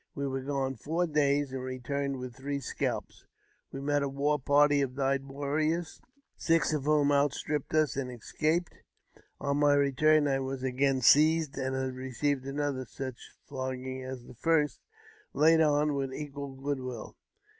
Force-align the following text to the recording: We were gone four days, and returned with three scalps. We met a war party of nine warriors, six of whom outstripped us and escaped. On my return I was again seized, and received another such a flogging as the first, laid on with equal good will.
We 0.15 0.25
were 0.27 0.41
gone 0.41 0.77
four 0.77 1.05
days, 1.05 1.51
and 1.53 1.61
returned 1.61 2.17
with 2.17 2.35
three 2.35 2.59
scalps. 2.59 3.27
We 3.71 3.81
met 3.81 4.01
a 4.01 4.09
war 4.09 4.39
party 4.39 4.81
of 4.81 4.95
nine 4.95 5.27
warriors, 5.27 6.01
six 6.35 6.73
of 6.73 6.85
whom 6.85 7.11
outstripped 7.11 7.71
us 7.75 7.95
and 7.95 8.11
escaped. 8.11 8.73
On 9.39 9.57
my 9.57 9.75
return 9.75 10.27
I 10.27 10.39
was 10.39 10.63
again 10.63 11.01
seized, 11.01 11.55
and 11.55 11.75
received 11.95 12.47
another 12.47 12.83
such 12.87 13.15
a 13.29 13.47
flogging 13.47 14.03
as 14.03 14.25
the 14.25 14.33
first, 14.33 14.79
laid 15.33 15.61
on 15.61 15.93
with 15.93 16.15
equal 16.15 16.55
good 16.55 16.79
will. 16.79 17.15